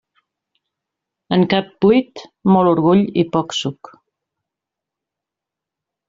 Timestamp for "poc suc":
3.35-3.91